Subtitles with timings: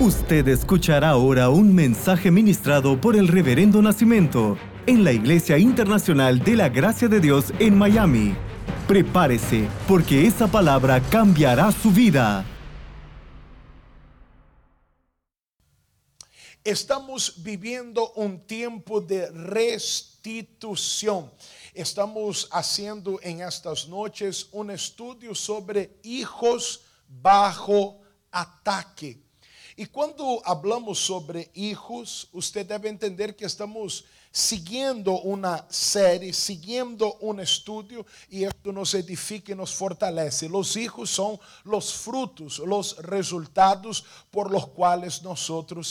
[0.00, 6.54] Usted escuchará ahora un mensaje ministrado por el Reverendo Nacimiento en la Iglesia Internacional de
[6.54, 8.36] la Gracia de Dios en Miami.
[8.86, 12.44] Prepárese, porque esa palabra cambiará su vida.
[16.62, 21.28] Estamos viviendo un tiempo de restitución.
[21.74, 29.27] Estamos haciendo en estas noches un estudio sobre hijos bajo ataque.
[29.78, 37.40] E quando hablamos sobre hijos, você deve entender que estamos seguindo uma série, seguindo um
[37.40, 40.46] estudo, e isso nos edifica e nos fortalece.
[40.46, 44.02] Os hijos são os frutos, os resultados
[44.32, 45.48] por los quais nós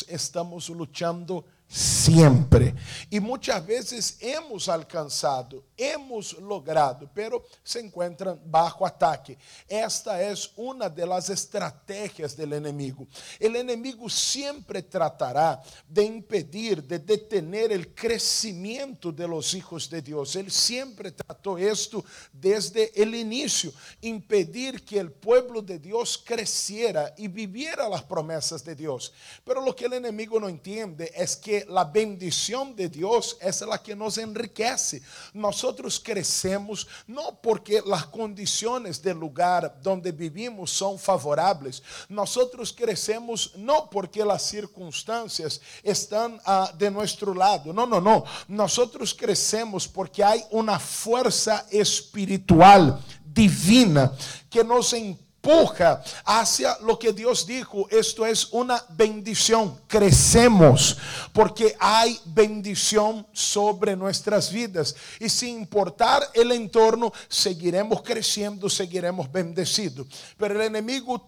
[0.09, 2.73] estamos lutando siempre.
[3.09, 9.37] y muchas veces hemos alcanzado, hemos logrado, pero se encuentran bajo ataque.
[9.67, 13.07] Esta es una de las estrategias del enemigo.
[13.39, 20.35] El enemigo siempre tratará de impedir, de detener el crecimiento de los hijos de Dios.
[20.35, 27.27] Ele siempre trató esto desde el inicio, impedir que el pueblo de Dios creciera y
[27.27, 29.13] viviera las promesas de Dios.
[29.43, 33.81] Pero lo que el enemigo no entiende es que la bendición de Dios es la
[33.81, 35.01] que nos enriquece.
[35.33, 41.81] Nosotros crecemos no porque las condiciones del lugar donde vivimos son favorables.
[42.09, 47.73] Nosotros crecemos no porque las circunstancias están uh, de nuestro lado.
[47.73, 48.23] No, no, no.
[48.47, 54.11] Nosotros crecemos porque hay una fuerza espiritual divina
[54.49, 57.87] que nos impulsa empuja hacia lo que Dios dijo.
[57.89, 59.79] Esto es una bendición.
[59.87, 60.97] Crecemos
[61.31, 64.95] porque hay bendición sobre nuestras vidas.
[65.19, 70.07] Y sin importar el entorno, seguiremos creciendo, seguiremos bendecidos.
[70.37, 71.21] Pero el enemigo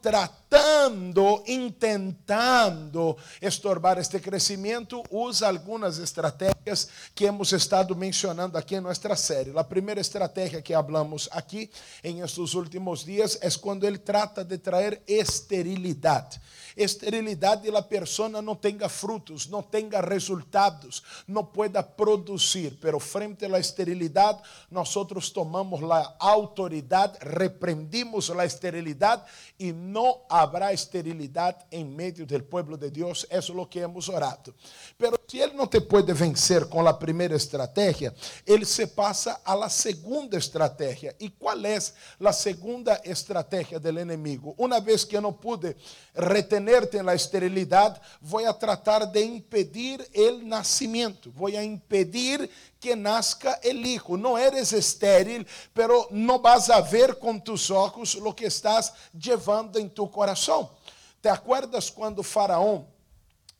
[0.49, 9.15] tratando, intentando estorbar este crecimiento, usa algunas estrategias que hemos estado mencionando aquí en nuestra
[9.15, 9.53] serie.
[9.53, 11.69] La primera estrategia que hablamos aquí
[12.01, 16.39] en estos últimos días es cuando él trata de traer esterilidade.
[16.75, 22.77] Esterilidade a pessoa não tenha frutos, não tenha resultados, não pueda produzir.
[22.81, 24.41] Pero frente à esterilidade,
[24.71, 24.93] nós
[25.33, 29.23] tomamos a autoridade, repreendimos a esterilidade
[29.59, 33.25] e não haverá esterilidade em meio do povo de Deus.
[33.31, 34.53] Isso é o que hemos orado.
[34.97, 38.13] Pero se ele não te pode vencer com a primeira estratégia,
[38.45, 41.15] ele se passa a la segunda estratégia.
[41.19, 44.55] E qual é a segunda estratégia do inimigo.
[44.57, 45.75] Uma vez que não pude
[46.15, 52.49] retenerte na esterilidade, vou a tratar de impedir o nascimento, vou a impedir
[52.79, 53.79] que nazca el.
[54.17, 59.79] No eres estéril, pero no vas a ver con tus ojos lo que estás llevando
[59.79, 60.69] en tu corazón.
[61.21, 62.87] ¿Te acuerdas cuando Faraón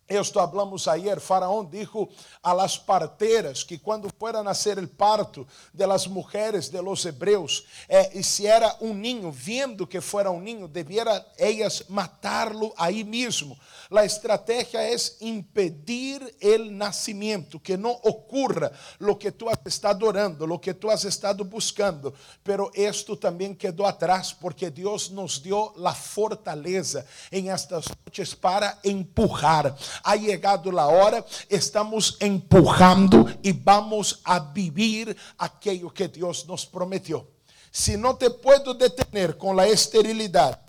[0.10, 2.10] esto hablamos ayer, Faraón dijo
[2.42, 7.06] a las parteras que cuando fuera a nacer el parto de las mujeres de los
[7.06, 12.74] hebreos, eh, y si era un niño, viendo que fuera un niño, debieran ellas matarlo
[12.76, 13.56] ahí mismo.
[13.90, 20.48] La estrategia es impedir el nacimiento, que no ocurra lo que tú has estado orando,
[20.48, 22.14] lo que tú has estado buscando.
[22.44, 28.80] Pero esto también quedó atrás porque Dios nos dio la fortaleza en estas noches para
[28.84, 29.76] empujar.
[30.04, 37.28] Ha llegado la hora, estamos empujando y vamos a vivir aquello que Dios nos prometió.
[37.72, 40.60] Si no te puedo detener con la esterilidad,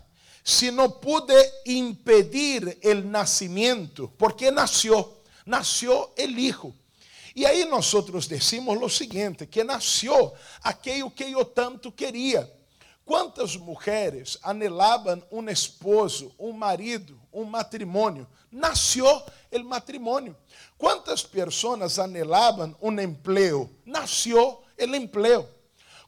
[0.42, 1.34] se não pude
[1.66, 6.74] impedir o nascimento, porque nasceu, nasceu el hijo.
[7.34, 12.50] E aí nós outros decimos o seguinte, que nasceu aquilo que eu tanto queria.
[13.04, 18.26] Quantas mulheres anelavam um esposo, um marido, um matrimônio?
[18.50, 19.22] Nasceu
[19.52, 20.36] o matrimônio.
[20.78, 23.70] Quantas pessoas anelavam um emprego?
[23.84, 25.48] Nasceu o emprego.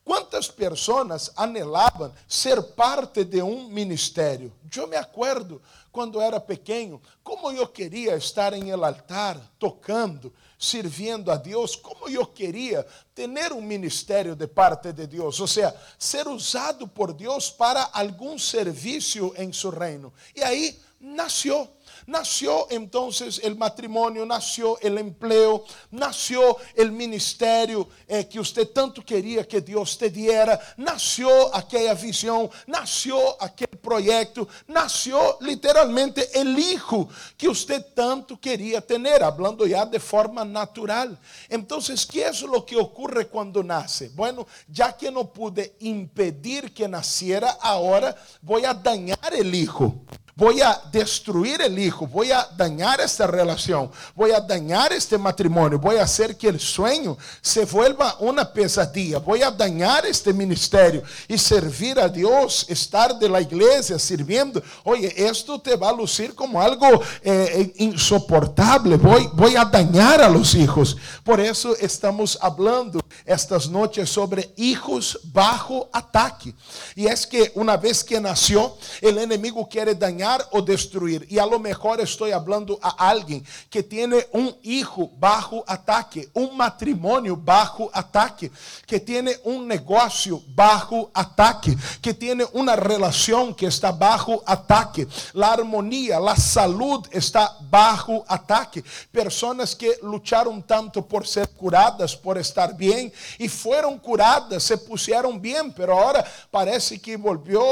[0.05, 4.53] Quantas pessoas anelavam ser parte de um ministério?
[4.75, 11.31] Eu me acordo quando era pequeno, como eu queria estar em el altar, tocando, servindo
[11.31, 16.27] a Deus, como eu queria ter um ministério de parte de Deus, ou seja, ser
[16.27, 20.13] usado por Deus para algum serviço em seu reino.
[20.35, 21.69] E aí nasceu
[22.07, 29.47] Nació entonces el matrimonio, nació el empleo, nació el ministerio eh, que usted tanto quería
[29.47, 37.49] que Dios te diera, nació aquella visión, nació aquel proyecto, nació literalmente el hijo que
[37.49, 41.19] usted tanto quería tener, hablando ya de forma natural.
[41.49, 44.11] Entonces, ¿qué es lo que ocurre cuando nace?
[44.15, 49.95] Bueno, ya que no pude impedir que naciera, ahora voy a dañar el hijo.
[50.35, 55.79] Voy a destruir el hijo, voy a dañar esta relación, voy a dañar este matrimonio,
[55.79, 61.03] voy a hacer que el sueño se vuelva una pesadilla, voy a dañar este ministerio
[61.29, 64.63] y servir a Dios, estar de la iglesia sirviendo.
[64.85, 70.31] Oye, esto te va a lucir como algo eh, insoportable, voy, voy a dañar a
[70.31, 70.97] los hijos.
[71.23, 76.55] Por eso estamos hablando estas noches sobre hijos bajo ataque.
[76.97, 81.27] Y es que una vez que nació, el enemigo quiere dañar o destruir.
[81.29, 86.57] Y a lo mejor estoy hablando a alguien que tiene un hijo bajo ataque, un
[86.57, 88.51] matrimonio bajo ataque,
[88.87, 95.07] que tiene un negocio bajo ataque, que tiene una relación que está bajo ataque.
[95.33, 98.85] La armonía, la salud está bajo ataque.
[99.11, 105.41] Personas que lucharon tanto por ser curadas, por estar bien y fueron curadas, se pusieron
[105.41, 107.63] bien, pero ahora parece que volvió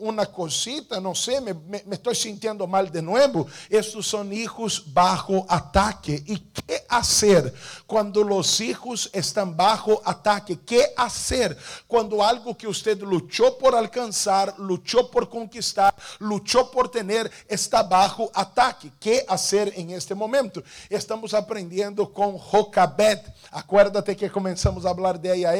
[0.00, 3.46] una cosita, no sé, me, me, me estoy sintiendo mal de nuevo.
[3.68, 6.22] Estos son hijos bajo ataque.
[6.26, 7.52] ¿Y qué hacer
[7.86, 10.58] cuando los hijos están bajo ataque?
[10.64, 11.56] ¿Qué hacer
[11.86, 18.30] cuando algo que usted luchó por alcanzar, luchó por conquistar, luchó por tener, está bajo
[18.34, 18.92] ataque?
[19.00, 20.62] ¿Qué hacer en este momento?
[20.88, 23.18] Estamos aprendiendo con Jocabed.
[23.50, 25.52] Acuérdate que comenzamos a hablar de ella,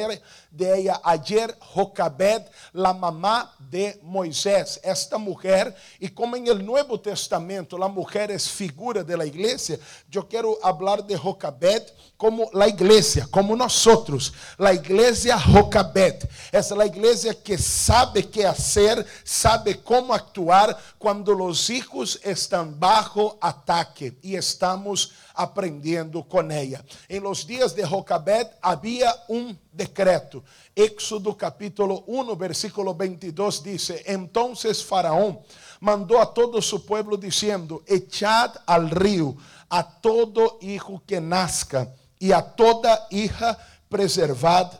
[0.51, 2.43] de ella ayer, Jocabed,
[2.73, 4.81] la mamá de Moisés.
[4.83, 9.79] Esta mujer, y como en el Nuevo Testamento la mujer es figura de la iglesia,
[10.11, 11.83] yo quiero hablar de Jocabed
[12.17, 14.33] como la iglesia, como nosotros.
[14.57, 21.69] La iglesia Jocabed es la iglesia que sabe qué hacer, sabe cómo actuar cuando los
[21.69, 26.85] hijos están bajo ataque y estamos aprendiendo con ella.
[27.09, 30.45] En los días de Jocabed había un decreto.
[30.77, 35.41] Éxodo capítulo 1, versículo 22 dice, entonces Faraón
[35.83, 39.37] mandou a todo o seu pueblo dizendo: Echad al rio
[39.73, 41.89] a todo hijo que nazca
[42.21, 43.57] e a toda hija
[43.89, 44.71] preservad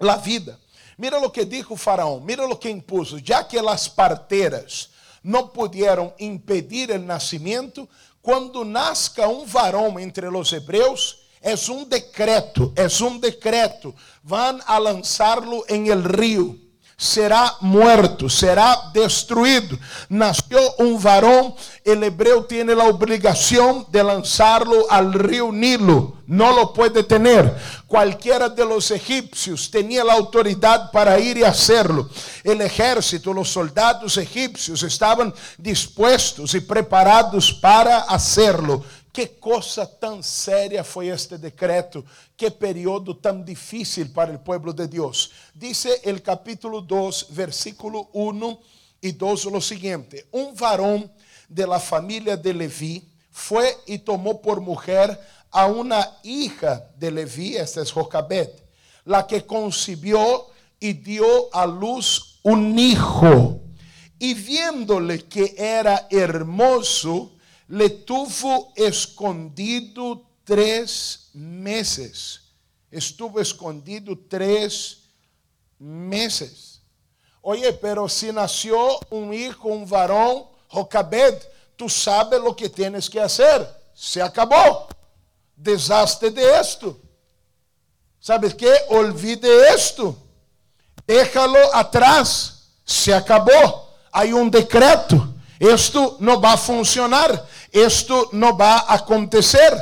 [0.00, 0.58] la vida.
[0.96, 4.90] Mira lo que dijo Faraón, mira lo que impuso, já que as parteiras
[5.22, 7.88] não puderam impedir o nascimento,
[8.20, 14.76] quando nasca um varão entre os hebreus, é um decreto, é um decreto, vão a
[14.78, 16.69] lançá-lo em el rio
[17.00, 19.78] será muerto, será destruído.
[20.10, 26.20] Nació un varón, el hebreo tiene la obligación de lanzarlo al río Nilo.
[26.26, 27.56] No lo puede tener.
[27.86, 32.08] Cualquiera de los egipcios tenía la autoridad para ir y hacerlo.
[32.44, 38.84] El ejército, los soldados egipcios estaban dispuestos y preparados para hacerlo.
[39.12, 42.04] Que cosa tan seria fue este decreto,
[42.36, 45.32] qué periodo tan difícil para el pueblo de Dios.
[45.52, 48.60] Dice el capítulo 2, versículo 1
[49.00, 51.10] y 2 lo siguiente, un varón
[51.48, 55.18] de la familia de Levi fue y tomó por mujer
[55.50, 58.64] a una hija de Levi, esta es Jocabet,
[59.04, 60.46] la que concibió
[60.78, 63.60] y dio a luz un hijo.
[64.18, 67.32] Y viéndole que era hermoso,
[67.70, 72.40] le tuvo escondido tres meses.
[72.90, 75.04] Estuvo escondido tres
[75.78, 76.80] meses.
[77.40, 81.34] Oye, pero si nació un hijo, un varón, Jocabed,
[81.76, 83.68] tú sabes lo que tienes que hacer.
[83.94, 84.88] Se acabó.
[85.54, 86.98] Desastre de esto.
[88.18, 88.72] ¿Sabes qué?
[88.88, 90.16] Olvide esto.
[91.06, 92.64] Déjalo atrás.
[92.84, 93.94] Se acabó.
[94.10, 95.34] Hay un decreto.
[95.60, 97.46] Esto no va a funcionar.
[97.72, 99.72] Esto no va a acontecer,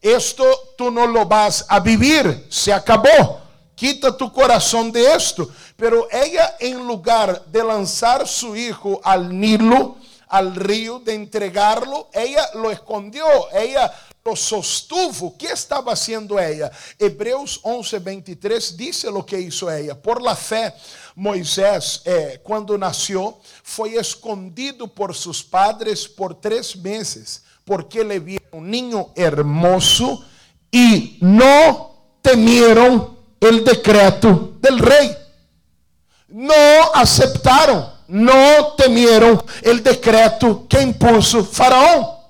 [0.00, 0.44] esto
[0.76, 3.40] tú no lo vas a vivir, se acabó.
[3.74, 5.48] Quita tu corazón de esto.
[5.76, 9.96] Pero ella, en lugar de lanzar su hijo al Nilo,
[10.28, 13.92] al río, de entregarlo, ella lo escondió, ella
[14.24, 15.36] lo sostuvo.
[15.36, 16.70] ¿Qué estaba haciendo ella?
[16.98, 20.00] Hebreos 11, 23 dice lo que hizo ella.
[20.00, 20.72] Por la fe,
[21.14, 28.40] Moisés, eh, quando nasceu, foi escondido por seus padres por três meses, porque ele viu
[28.52, 30.24] um ninho hermoso
[30.72, 31.90] e não
[32.22, 35.16] temieron o decreto del rei.
[36.28, 42.21] Não aceptaram, não temieron o decreto que impuso Faraón.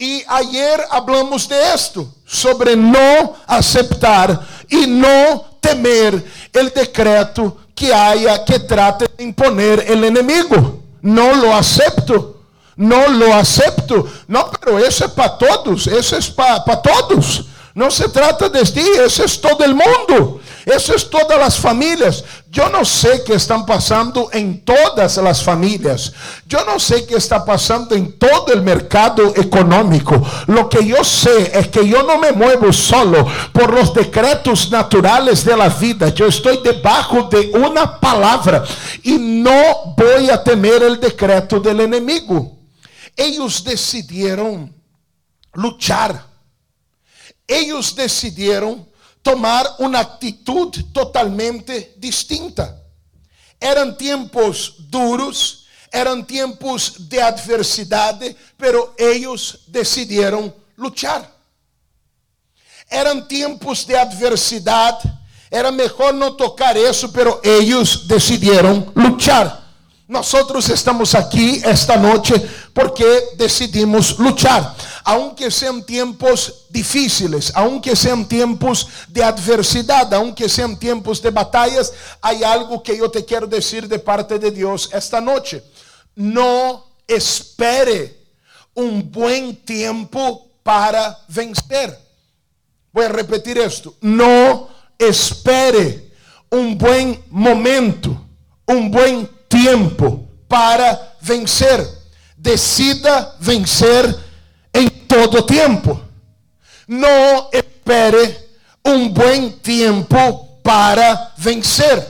[0.00, 8.38] E ayer hablamos de esto, sobre não aceitar e não temer o decreto que haya
[8.38, 10.82] que trate de imponer el enemigo.
[11.02, 12.40] No lo acepto.
[12.76, 14.08] No lo acepto.
[14.26, 15.86] No, pero eso es para todos.
[15.86, 17.44] Eso es para pa todos.
[17.74, 20.39] No se trata de ti, eso es todo el mundo.
[20.66, 22.24] Eso es todas las familias.
[22.50, 26.12] Yo no sé qué están pasando en todas las familias.
[26.46, 30.20] Yo no sé qué está pasando en todo el mercado económico.
[30.48, 35.44] Lo que yo sé es que yo no me muevo solo por los decretos naturales
[35.44, 36.08] de la vida.
[36.08, 38.64] Yo estoy debajo de una palabra
[39.02, 42.58] y no voy a temer el decreto del enemigo.
[43.16, 44.74] Ellos decidieron
[45.54, 46.26] luchar.
[47.46, 48.89] Ellos decidieron
[49.22, 52.78] tomar uma atitude totalmente distinta.
[53.60, 61.30] Eram tempos duros, eram tempos de adversidade, pero eles decidiram lutar.
[62.88, 65.12] Eram tempos de adversidade,
[65.50, 69.60] era melhor não tocar isso, pero eles decidiram lutar.
[70.08, 72.34] Nosotros estamos aquí esta noche
[72.80, 73.04] porque
[73.36, 74.74] decidimos luchar.
[75.04, 82.42] Aunque sean tiempos difíciles, aunque sean tiempos de adversidad, aunque sean tiempos de batallas, hay
[82.42, 85.62] algo que yo te quiero decir de parte de Dios esta noche.
[86.14, 88.16] No espere
[88.74, 91.98] un buen tiempo para vencer.
[92.92, 93.94] Voy a repetir esto.
[94.00, 94.68] No
[94.98, 96.12] espere
[96.50, 98.24] un buen momento,
[98.66, 101.99] un buen tempo para vencer.
[102.42, 104.18] Decida vencer
[104.72, 106.00] em todo tempo.
[106.88, 108.34] Não espere
[108.82, 112.02] um bom tempo para vencer,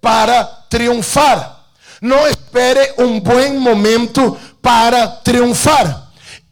[0.00, 1.60] para triunfar.
[2.00, 6.08] Não espere um bom momento para triunfar.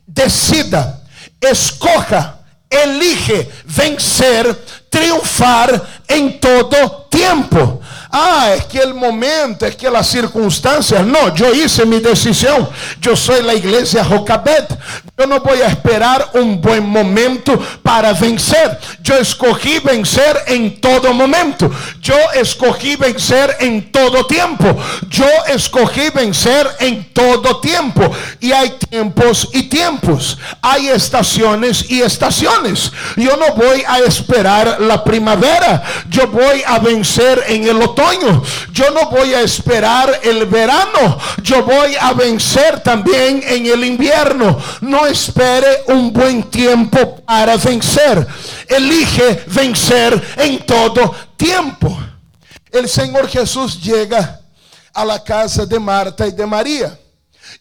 [0.07, 1.01] Decida,
[1.41, 2.35] escoja,
[2.71, 4.55] elige vencer,
[4.91, 5.69] triunfar
[6.07, 7.82] em todo tempo.
[8.15, 11.03] Ah, es que el momento, es que las circunstancias.
[11.07, 12.69] No, yo hice mi decisión.
[13.01, 14.69] Yo soy la iglesia Jocabet.
[15.17, 18.79] Yo no voy a esperar un buen momento para vencer.
[19.03, 21.71] Yo escogí vencer en todo momento.
[22.03, 24.77] Yo escogí vencer en todo tiempo.
[25.09, 28.11] Yo escogí vencer en todo tiempo.
[28.41, 30.37] Y hay tiempos y tiempos.
[30.61, 32.93] Hay estaciones y estaciones.
[33.17, 35.83] Yo no voy a esperar la primavera.
[36.11, 37.81] Yo voy a vencer en el
[38.73, 41.19] yo no voy a esperar el verano.
[41.43, 44.59] Yo voy a vencer también en el invierno.
[44.81, 48.27] No espere un buen tiempo para vencer.
[48.69, 51.99] Elige vencer en todo tiempo.
[52.71, 54.41] El Señor Jesús llega
[54.95, 56.99] a la casa de Marta y de María.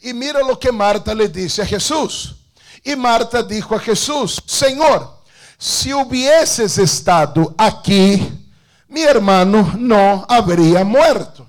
[0.02, 2.36] Y mira lo que Marta le dice a Jesús.
[2.84, 5.22] Y Marta dijo a Jesús, Señor,
[5.58, 8.41] si hubieses estado aquí,
[8.92, 11.48] mi hermano no habría muerto.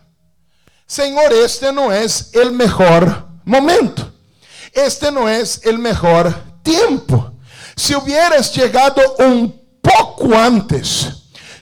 [0.87, 4.12] Señor, este no es el mejor momento.
[4.72, 6.32] Este no es el mejor
[6.62, 7.32] tiempo.
[7.75, 11.08] Si hubieras llegado un poco antes,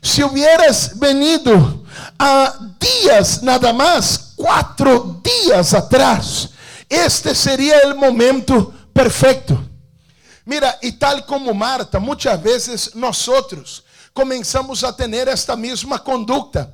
[0.03, 1.85] si hubieras venido
[2.19, 6.51] a días nada más, cuatro días atrás,
[6.91, 9.59] este sería el momento perfecto.
[10.45, 13.83] Mira, y tal como Marta, muchas veces nosotros
[14.15, 16.73] começamos a ter esta mesma conduta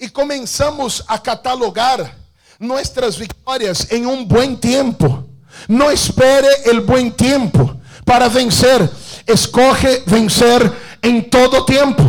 [0.00, 2.16] e começamos a catalogar
[2.58, 5.24] nossas vitórias em um bom tempo.
[5.68, 8.90] Não espere o bom tempo para vencer.
[9.26, 10.72] Escoge vencer
[11.02, 12.02] em todo tempo.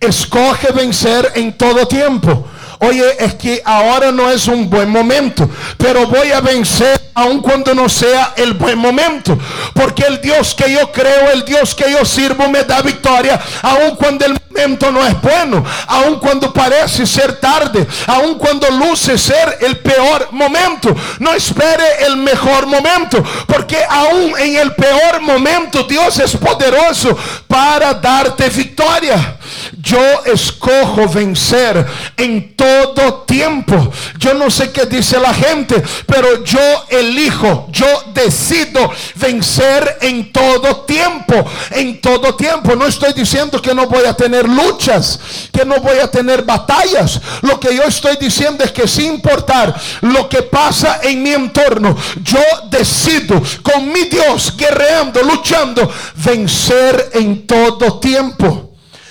[0.00, 2.48] Escoge vencer em todo tempo.
[2.80, 7.74] Oye, es que ahora no es un buen momento, pero voy a vencer aun cuando
[7.74, 9.36] no sea el buen momento.
[9.74, 13.96] Porque el Dios que yo creo, el Dios que yo sirvo, me da victoria, aun
[13.96, 19.58] cuando el momento no es bueno, aun cuando parece ser tarde, aun cuando luce ser
[19.60, 20.94] el peor momento.
[21.18, 27.16] No espere el mejor momento, porque aún en el peor momento Dios es poderoso
[27.48, 29.37] para darte victoria.
[29.80, 31.86] Yo escojo vencer
[32.16, 33.90] en todo tiempo.
[34.18, 40.84] Yo no sé qué dice la gente, pero yo elijo, yo decido vencer en todo
[40.84, 41.44] tiempo.
[41.70, 42.74] En todo tiempo.
[42.74, 45.18] No estoy diciendo que no voy a tener luchas,
[45.52, 47.20] que no voy a tener batallas.
[47.42, 51.96] Lo que yo estoy diciendo es que sin importar lo que pasa en mi entorno,
[52.22, 52.40] yo
[52.70, 58.67] decido con mi Dios guerreando, luchando, vencer en todo tiempo.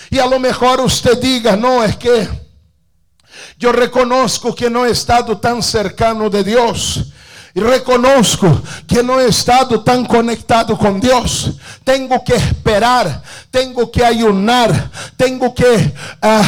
[0.09, 2.27] Y a lo mejor usted diga, no, es que
[3.57, 7.05] yo reconozco que no he estado tan cercano de Dios.
[7.53, 11.53] Y reconozco que no he estado tan conectado con Dios.
[11.83, 15.65] Tengo que esperar, tengo que ayunar, tengo que
[16.21, 16.43] uh,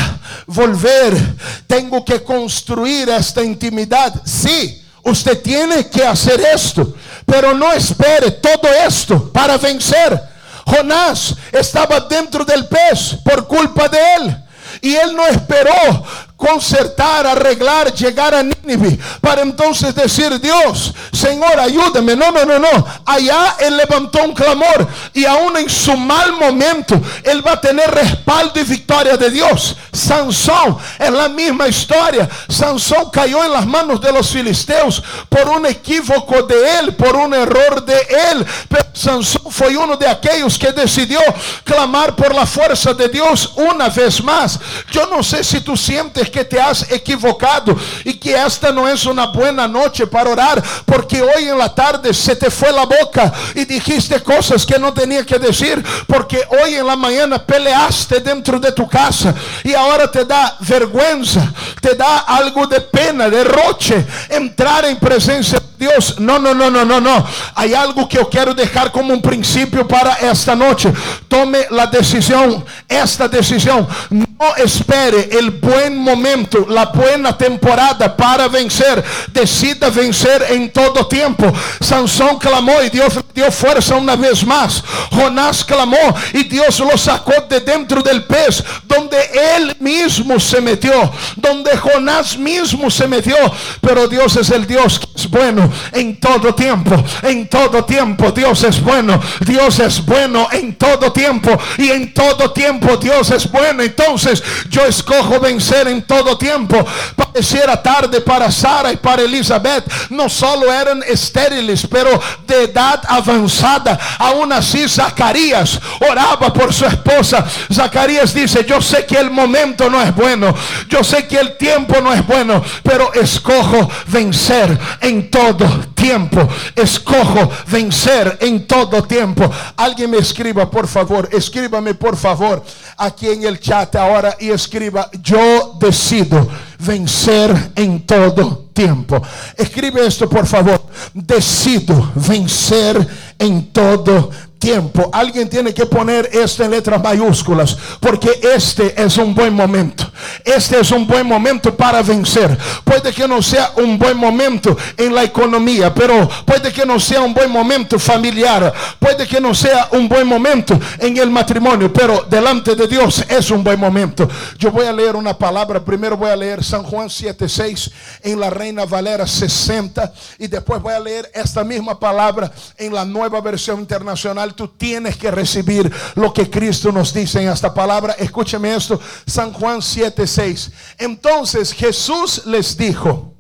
[0.46, 1.18] volver,
[1.66, 4.22] tengo que construir esta intimidad.
[4.24, 6.94] Sí, usted tiene que hacer esto,
[7.26, 10.22] pero no espere todo esto para vencer.
[10.70, 14.38] Jonás estaba dentro del pez por culpa de él.
[14.82, 16.06] Y él no esperó
[16.40, 22.16] consertar, arreglar, llegar a Nínive, para entonces decir, Dios, Señor, ayúdame.
[22.16, 22.86] No, no, no, no.
[23.06, 27.92] Allá él levantó un clamor y aún en su mal momento, él va a tener
[27.92, 29.76] respaldo y victoria de Dios.
[29.92, 32.30] Sansón es la misma historia.
[32.48, 37.34] Sansón cayó en las manos de los filisteos por un equívoco de él, por un
[37.34, 38.00] error de
[38.32, 38.46] él.
[38.70, 41.20] Pero Sansón fue uno de aquellos que decidió
[41.66, 44.58] clamar por la fuerza de Dios una vez más.
[44.90, 49.06] Yo no sé si tú sientes que te has equivocado y que esta no es
[49.06, 53.32] una buena noche para orar, porque hoy en la tarde se te fue la boca
[53.56, 58.60] y dijiste cosas que no tenía que decir, porque hoy en la mañana peleaste dentro
[58.60, 59.34] de tu casa
[59.64, 65.60] y ahora te da vergüenza, te da algo de pena, de roche, entrar en presencia
[65.60, 65.90] de.
[66.20, 67.26] No, no, no, no, no, no.
[67.56, 70.92] Hay algo que yo quiero dejar como un principio para esta noche.
[71.28, 73.88] Tome la decisión, esta decisión.
[74.10, 76.19] No espere el buen momento,
[76.68, 79.04] la buena temporada para vencer.
[79.32, 81.52] Decida vencer en todo tiempo.
[81.80, 84.84] Sansón clamó y Dios dio fuerza una vez más.
[85.12, 85.98] Jonás clamó
[86.34, 89.18] y Dios lo sacó de dentro del pez, donde
[89.56, 93.36] él mismo se metió, donde Jonás mismo se metió.
[93.82, 98.32] Pero Dios es el Dios que es bueno en todo tiempo, en todo tiempo.
[98.32, 103.52] Dios es bueno, Dios es bueno en todo tiempo y en todo tiempo Dios es
[103.52, 103.84] bueno.
[103.84, 106.86] Entonces yo escojo vencer en todo tiempo.
[107.16, 109.86] Pareciera tarde para Sara y para Elizabeth.
[110.10, 112.10] No solo eran estériles, pero
[112.48, 114.00] de edad avanzada.
[114.20, 117.46] Aún así, Zacarías oraba por su esposa.
[117.74, 120.54] Zacarías dice, yo sé que el momento no es bueno.
[120.88, 126.48] Yo sé que el tiempo no es bueno, pero escojo vencer en todo tiempo.
[126.76, 129.50] Escojo vencer en todo tiempo.
[129.76, 131.28] Alguien me escriba, por favor.
[131.32, 132.64] Escríbame, por favor,
[132.98, 136.48] aquí en el chat ahora y escriba, yo decido
[136.80, 139.22] vencer en todo tiempo.
[139.58, 140.82] Escribe esto, por favor.
[141.14, 145.10] Decido vencer en todo tiempo.
[145.12, 150.12] Alguien tiene que poner esto en letras mayúsculas, porque este es un buen momento.
[150.44, 152.58] Este es un buen momento para vencer.
[152.84, 157.22] Puede que no sea un buen momento en la economía, pero puede que no sea
[157.22, 158.72] un buen momento familiar.
[159.00, 163.50] Puede que no sea un buen momento en el matrimonio, pero delante de Dios es
[163.52, 164.28] un buen momento.
[164.58, 165.84] Yo voy a leer una palabra.
[165.84, 167.92] Primero voy a leer San Juan 7:6
[168.24, 173.06] en la Reina Valera 60 y después voy a leer esta misma palabra en la
[173.06, 178.14] nueva versión internacional tú tienes que recibir lo que Cristo nos dice en esta palabra.
[178.14, 180.72] Escúcheme esto, San Juan 7:6.
[180.98, 183.34] Entonces Jesús les dijo,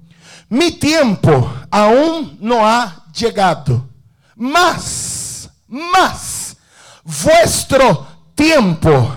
[0.49, 3.87] mi tiempo aún no ha llegado,
[4.35, 6.57] más, más,
[7.03, 9.15] vuestro tiempo.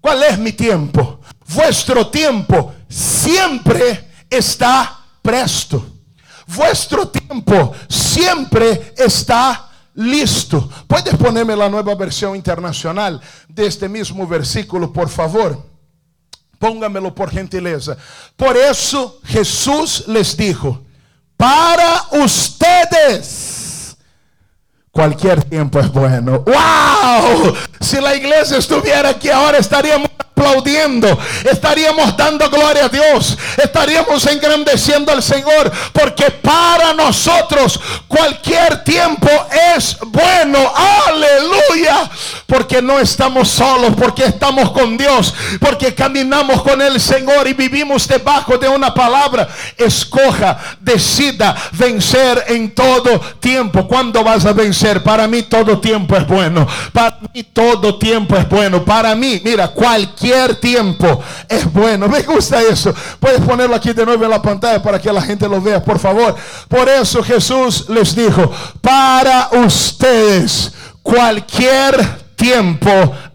[0.00, 1.20] ¿Cuál es mi tiempo?
[1.48, 5.84] Vuestro tiempo siempre está presto.
[6.46, 9.69] Vuestro tiempo siempre está
[10.00, 10.68] listo.
[10.86, 15.62] ¿Puedes ponerme la nueva versión internacional de este mismo versículo, por favor?
[16.58, 17.96] Póngamelo por gentileza.
[18.36, 20.82] Por eso Jesús les dijo,
[21.36, 23.96] para ustedes
[24.90, 26.40] cualquier tiempo es bueno.
[26.40, 27.54] ¡Wow!
[27.80, 31.18] Si la iglesia estuviera aquí ahora estaríamos aplaudiendo,
[31.50, 39.28] estaríamos dando gloria a Dios, estaríamos engrandeciendo al Señor, porque para nosotros cualquier tiempo
[39.76, 40.58] es bueno.
[41.06, 42.10] Aleluya.
[42.46, 48.08] Porque no estamos solos, porque estamos con Dios, porque caminamos con el Señor y vivimos
[48.08, 49.48] debajo de una palabra.
[49.76, 53.86] Escoja, decida vencer en todo tiempo.
[53.86, 55.02] ¿Cuándo vas a vencer?
[55.02, 56.66] Para mí todo tiempo es bueno.
[56.92, 58.84] Para mí todo tiempo es bueno.
[58.84, 60.29] Para mí, mira, cualquier
[60.60, 62.08] tiempo es bueno.
[62.08, 62.94] Me gusta eso.
[63.18, 65.98] Puedes ponerlo aquí de nuevo en la pantalla para que la gente lo vea, por
[65.98, 66.34] favor.
[66.68, 72.90] Por eso Jesús les dijo, para ustedes cualquier tiempo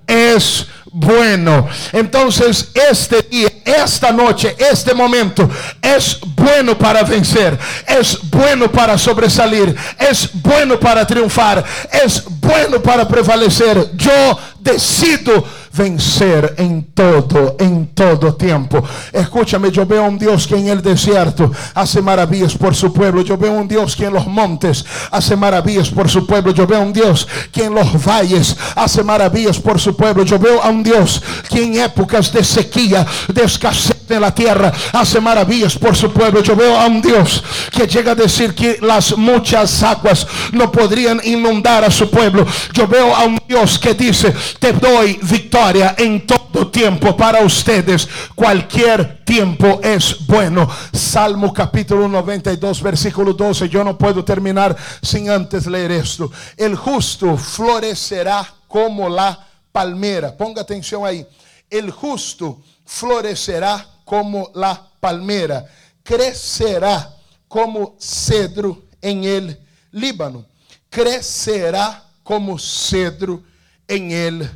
[0.08, 1.68] es bueno.
[1.92, 5.50] Entonces, este día, esta noche, este momento
[5.82, 13.06] es bueno para vencer, es bueno para sobresalir, es bueno para triunfar, es bueno para
[13.06, 13.92] prevalecer.
[13.98, 18.84] Yo decido vencer en todo, en todo tiempo.
[19.12, 23.22] Escúchame, yo veo un Dios que en el desierto hace maravillas por su pueblo.
[23.22, 26.54] Yo veo un Dios que en los montes hace maravillas por su pueblo.
[26.54, 30.24] Yo veo un Dios que en los valles hace maravillas por su pueblo.
[30.24, 34.72] Yo veo a un Dios que en épocas de sequía, de escasez en la tierra
[34.94, 36.42] hace maravillas por su pueblo.
[36.44, 41.20] Yo veo a un Dios que llega a decir que las muchas aguas no podrían
[41.24, 42.46] inundar a su pueblo.
[42.74, 48.08] Yo veo a un Dios que dice, te doy victoria en todo tiempo para ustedes.
[48.36, 50.70] Cualquier tiempo es bueno.
[50.94, 53.70] Salmo capítulo 92, versículo 12.
[53.70, 56.32] Yo no puedo terminar sin antes leer esto.
[56.56, 60.36] El justo florecerá como la palmera.
[60.36, 61.26] Ponga atención ahí.
[61.70, 65.66] El justo florecerá como la palmera.
[66.04, 67.14] Crecerá
[67.48, 69.60] como cedro en el
[69.92, 70.46] Líbano.
[70.90, 73.44] Crecerá como cedro
[73.88, 74.50] en el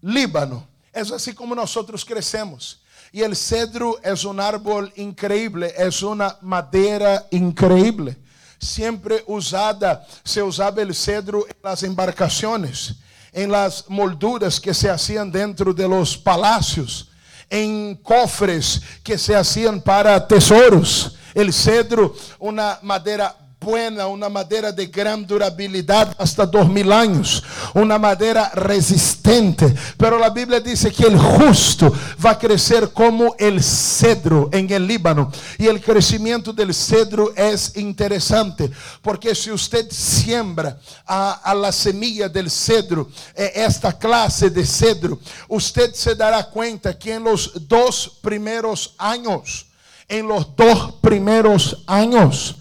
[0.00, 0.66] Líbano.
[0.92, 2.80] Es así como nosotros crecemos.
[3.12, 8.16] Y el cedro es un árbol increíble, es una madera increíble.
[8.58, 12.96] Siempre usada, se usaba el cedro en las embarcaciones,
[13.32, 17.10] en las molduras que se hacían dentro de los palacios,
[17.50, 21.16] en cofres que se hacían para tesoros.
[21.34, 27.42] El cedro, una madera buena, una madera de gran durabilidad hasta dos mil años,
[27.74, 29.74] una madera resistente.
[29.96, 31.92] Pero la Biblia dice que el justo
[32.24, 35.32] va a crecer como el cedro en el Líbano.
[35.58, 38.70] Y el crecimiento del cedro es interesante,
[39.02, 45.92] porque si usted siembra a, la semilla del cedro, eh, esta clase de cedro, usted
[45.94, 49.66] se dará cuenta que en los dos primeros años,
[50.08, 52.56] en los dos primeros años,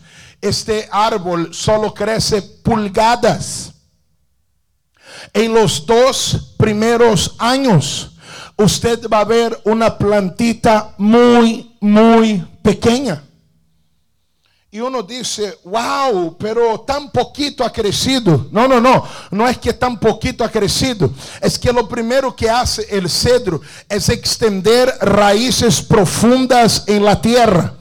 [0.47, 3.73] este árbol solo crece pulgadas.
[5.33, 8.11] En los dos primeros años,
[8.57, 13.23] usted va a ver una plantita muy, muy pequeña.
[14.75, 18.49] Y uno dice, wow, pero tan poquito ha crecido.
[18.51, 21.13] No, no, no, no es que tan poquito ha crecido.
[21.41, 27.73] Es que lo primero que hace el cedro es extender raíces profundas en la tierra.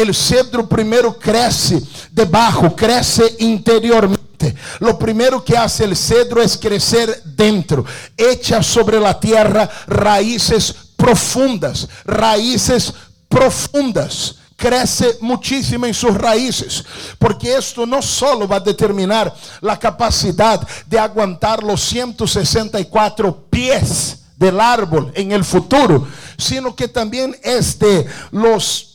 [0.00, 4.56] El cedro primero crece debajo, crece interiormente.
[4.78, 7.84] Lo primero que hace el cedro es crecer dentro.
[8.16, 12.94] Echa sobre la tierra raíces profundas, raíces
[13.28, 16.82] profundas crece muchísimo en sus raíces,
[17.18, 24.60] porque esto no solo va a determinar la capacidad de aguantar los 164 pies del
[24.60, 26.08] árbol en el futuro,
[26.38, 28.89] sino que también es de los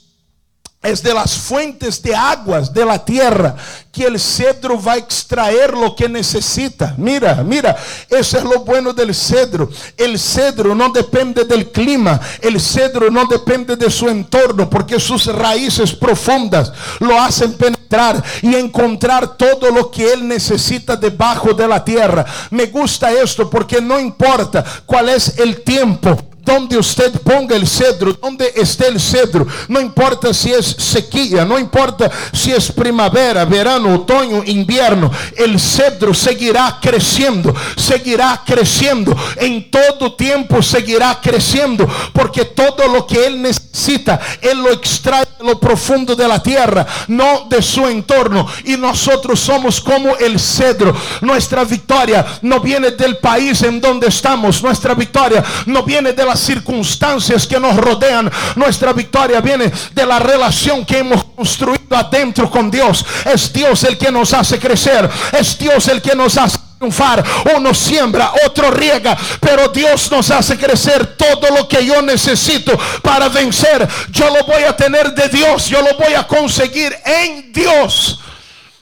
[0.86, 3.56] es de las fuentes de aguas de la tierra
[3.92, 6.94] que el cedro va a extraer lo que necesita.
[6.98, 7.78] Mira, mira,
[8.10, 9.70] eso es lo bueno del cedro.
[9.96, 15.28] El cedro no depende del clima, el cedro no depende de su entorno, porque sus
[15.28, 21.84] raíces profundas lo hacen penetrar y encontrar todo lo que él necesita debajo de la
[21.84, 22.26] tierra.
[22.52, 28.14] Me gusta esto porque no importa cuál es el tiempo donde usted ponga el cedro,
[28.14, 33.96] donde esté el cedro, no importa si es sequía, no importa si es primavera, verano,
[33.96, 42.88] otoño, invierno, el cedro seguirá creciendo, seguirá creciendo, en todo tiempo seguirá creciendo, porque todo
[42.88, 47.62] lo que él necesita, él lo extrae de lo profundo de la tierra, no de
[47.62, 50.96] su entorno, y nosotros somos como el cedro.
[51.22, 56.35] Nuestra victoria no viene del país en donde estamos, nuestra victoria no viene de la
[56.40, 58.32] circunstancias que nos rodean.
[58.56, 63.06] Nuestra victoria viene de la relación que hemos construido adentro con Dios.
[63.26, 65.10] Es Dios el que nos hace crecer.
[65.38, 67.24] Es Dios el que nos hace triunfar.
[67.56, 73.30] Uno siembra, otro riega, pero Dios nos hace crecer todo lo que yo necesito para
[73.30, 73.88] vencer.
[74.12, 78.20] Yo lo voy a tener de Dios, yo lo voy a conseguir en Dios.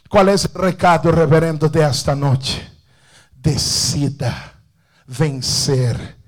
[0.09, 2.69] ¿Cuál es el recado, reverendo, de esta noche?
[3.35, 4.53] Decida
[5.07, 6.22] vencer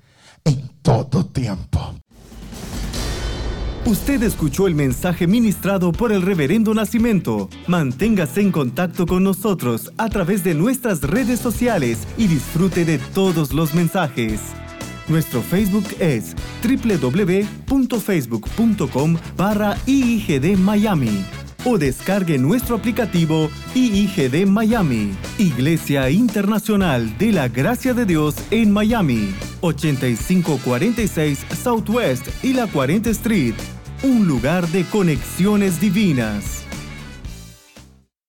[0.46, 1.94] en todo tiempo.
[3.84, 7.48] Usted escuchó el mensaje ministrado por el reverendo Nacimiento.
[7.68, 13.52] Manténgase en contacto con nosotros a través de nuestras redes sociales y disfrute de todos
[13.52, 14.40] los mensajes.
[15.06, 19.76] Nuestro Facebook es www.facebook.com barra
[20.58, 21.24] Miami
[21.66, 29.34] o descargue nuestro aplicativo IIGD Miami, Iglesia Internacional de la Gracia de Dios en Miami,
[29.62, 33.54] 8546 Southwest y la 40 Street,
[34.04, 36.65] un lugar de conexiones divinas.